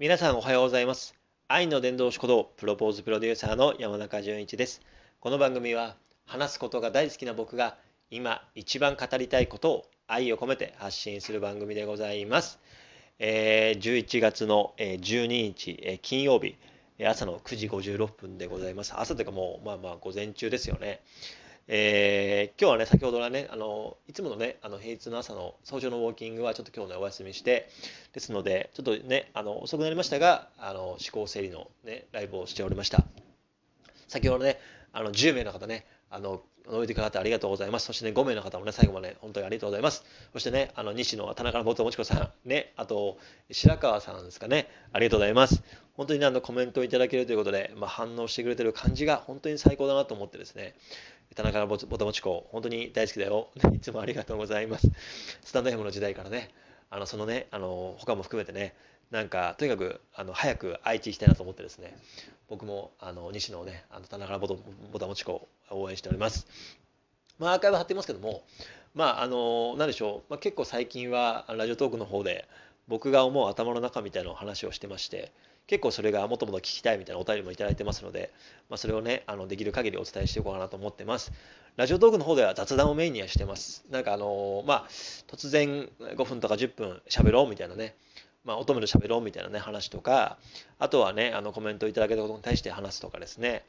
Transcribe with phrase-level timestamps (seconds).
[0.00, 1.16] 皆さんおはようございます。
[1.48, 4.80] 愛の伝道師ことプロポーズプロデューサーの山中淳一です。
[5.18, 7.76] この番組は話すことが大好きな僕が
[8.08, 12.60] 今一番語りたいことを愛を込めて発信する番組でございます。
[13.18, 16.54] えー11月の12日、え金曜日、
[17.04, 18.94] 朝の9時56分でございます。
[18.96, 21.00] 朝というかもうまあまあ午前中ですよね。
[21.70, 27.68] えー今日はね、先ほどはね、あのいつものね、あの平日の朝の早朝のウォーキングはちょっと今日ね、お休みして、
[28.14, 33.04] ですので、ちょっとね、あの遅くなりましたが、あの思考整理の、ね、ライブをしておりました。
[34.08, 34.58] 先ほどね、
[34.94, 37.86] あの10名の方ね、あの覗いてくださってありがとうございます。
[37.86, 40.04] そしてね、5名の方もね、最後まで本当にありがとうございます。
[40.32, 43.18] そしてね、あの西野田中元もちこさん、ね、あと
[43.50, 45.62] 白川さんですかね、ありがとうございます。
[45.96, 50.74] 本当にね、あのコメントをいただけるということで、まあ、反応してくれてる感じが本当に最高だなと思ってですね、
[51.34, 53.48] 田中元もちこ、本当に大好きだよ。
[53.72, 54.90] いつもありがとうございます。
[55.44, 56.50] スタンド FM の時代からね、
[56.90, 58.74] あのそのね、あの他も含めてね、
[59.10, 61.96] なんかとにかくあの早く愛知行きたいなと思ってですね、
[62.48, 64.48] 僕もあの西野をね、あの田中ボ
[64.98, 66.46] タモチコを応援しております。
[67.38, 68.42] まあ、アーカイブ貼ってますけども、
[68.94, 72.48] まあ、あの、なんでしょう、まあ、結構最近はラジオトークの方で
[72.88, 75.32] 僕が思う頭の中みたいなお話をしてまして、
[75.66, 78.32] 結構それがもともと聞きたいみたいなお便りもいただいてますので、
[78.70, 81.30] まあ、それをね、あのできる限りお伝えしていこうかなと思ってます。
[81.76, 83.84] ラジオトークの方では雑談をメインにはしてます。
[83.90, 84.88] なんかあのまあ、
[85.28, 87.94] 突然5分とか10分喋ろうみたいなね、
[88.44, 90.38] まあ、乙女と喋ろうみたいなね、話とか、
[90.78, 93.64] あとはね、あのコメントいただけたことに対して話すとかですね、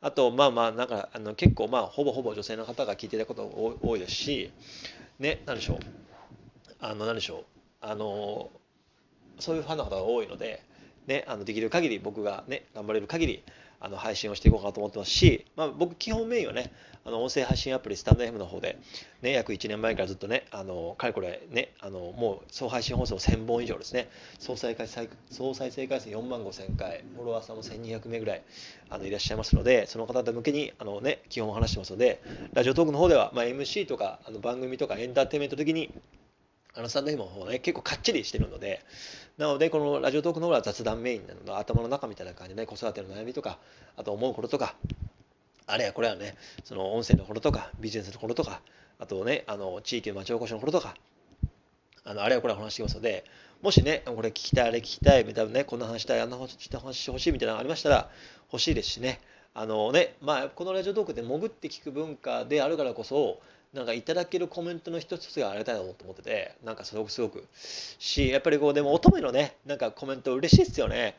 [0.00, 4.50] あと、まあまあ、なんか、あの結構、まあ、ほぼほぼ女性の方が聞いてたことが多多いですし、
[5.18, 5.78] ね、なんでしょう、
[6.80, 7.44] あの、なんでしょう、
[7.80, 8.50] あの、
[9.38, 10.62] そういうファンの方が多いので、
[11.06, 13.42] ね、あのできる限り僕がね、頑張れる限り、
[13.84, 16.72] あの配信をしていこうかと思ってますし、まあ、僕、基本メインはね、
[17.04, 18.78] あの音声配信アプリ、スタンド FM の方で、
[19.20, 24.88] ね、約1年前からずっとね、あのかれこれ、ね、あのもう総配信放送1000本以上ですね、総再回
[25.30, 28.42] 総再生回数4万5000回、フォロワーさんも1200名ぐらい
[28.88, 32.22] あのいらっしゃいますので、その方々向けにあの、ね、基本を話してますので、
[32.54, 35.92] ラジオトークの方では、まあ、MC とかあの番組とかエンターテインメント的に、
[36.76, 38.84] あのスタンド FM の方ね、結構かっちりしてるので、
[39.38, 43.58] なので、このラジオトークの方は雑談メインなので、頭の中みたいな感じでね、子育ての悩みとか、
[43.96, 44.74] あと思うこととか、
[45.66, 48.60] あれやこれはね、その音声のこととか、ビジネスのこととか、
[48.98, 50.94] あとね、あの地域の町おこしのこととか、
[52.04, 53.24] あのあれやこれは話していますので、
[53.62, 58.10] もしね、これ聞きたい、あれ聞きたい、多分ね、こんな話したい、あんな話してほしいみたいなのがありましたら、
[58.52, 59.20] 欲しいですしね、
[59.54, 63.40] あのね、まあ、このラジオトークで潜って聞く文化であるからこそ、
[63.74, 67.44] なんかいただけるコメントの一つがありがたいなと思ってて、なんかすごくすごく
[67.98, 71.16] し、やっぱりこう、でも乙女のね、なんかコメント嬉しいですよね。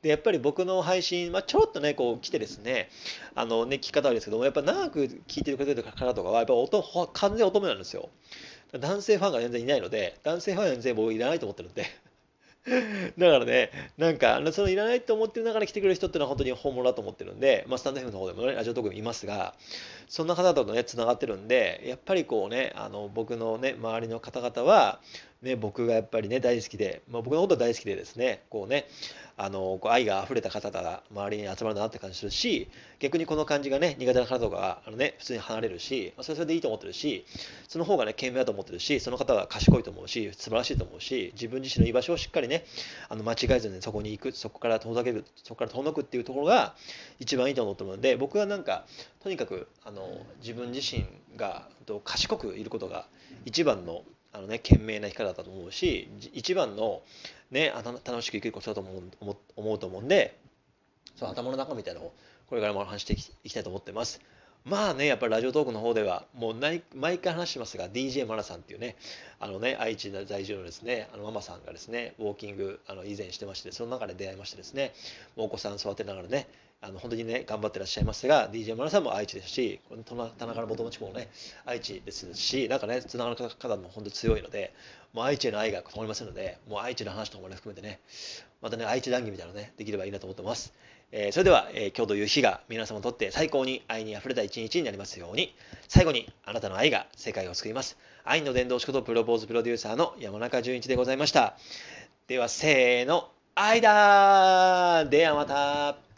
[0.00, 2.88] で、やっぱり僕の配信、まあ、ちょろっとね、こう来てですね、
[3.34, 8.08] あのね、聞き方悪いですけども、やっぱ長く聞いてくれてる方とかは、やっぱ音完全乙女なんですよ。
[8.72, 11.84] 男性ファンが全然いないので、男性ファンは全然僕いらないと思ってるんで。
[13.18, 19.54] だからね、なんか、そのいらないと思ってる中で来てくれる人っていうのは本当に本物だと思ってるんで、まあ、スタンド FM の方でもね、ラジオトークもいますが、
[20.08, 25.00] そんな方々とね、つながってるんで、やっぱりこうね、あの僕のね、周りの方々は、
[25.40, 28.86] ね、僕がやっぱりね、大好きで、まあ、僕のこと大好きでですね、こうね、
[29.42, 32.68] あのこう愛が溢れた方が周りに集まるなって感じするし、
[32.98, 37.24] 逆にこの感じがね、苦手な方とかあの、ね、普通に離れるし、ま、それそれでいいと思ってるし、
[37.66, 42.66] その方がね、賢明だと思ってるし、その方は賢いと思うし、素晴らしいと思うし、自分自身の居場所をしっかりね、
[43.08, 46.74] あの間違えずにそこに行く、そこから遠ざける、そこから遠のくっていうところが
[47.18, 48.84] 一番いいと思ってるので、僕はなんか、
[49.22, 50.06] とにかくあの
[50.42, 51.06] 自分自身
[51.38, 53.06] がと賢くいることが
[53.46, 54.02] 一番の
[54.32, 57.02] あの、ね、賢明な生き方だと思うし、一番の、
[57.50, 58.90] ね、あの楽しく生きることだと思
[59.32, 60.38] う思うと思うんで、
[61.16, 62.14] その頭の中みたいなのを
[62.48, 63.16] これからも話してい
[63.50, 64.20] きたいと思ってます。
[64.64, 66.54] まあね、やっぱりラジオトークの方では、もう
[66.94, 68.96] 毎回話してますが、DJ マナさんっていうね、
[69.38, 74.92] あのね、愛知在住のですね、あのママさんがですね、ウォーキング、あの以前してまして、その中で出会いましてですね、
[75.36, 76.46] お子さん育てながらね、
[76.82, 81.28] あの本当にね、頑張ってらっしゃいますが、DJ マナさんも愛知ですし、この田中の元町もね、
[81.66, 84.72] 愛知ですし、なんかね、つながる方も本当に強いので、
[85.12, 88.00] もう愛知への愛が止まりませんので、もう愛知の話とかもね、含めてね、
[88.62, 90.72] またね、愛知談義みたいなのね、できればいいなと思ってます。
[91.12, 95.54] えーそれでは、えー今日という日が皆様にとって最高に愛にあふれた一日になりますように、
[95.86, 97.98] 最後にあなたの愛が世界を救います。
[98.24, 101.58] 愛の伝道師ことプロポーズプロデューサーの山中淳一でございました。
[102.26, 106.09] では、せーの、愛だーではまた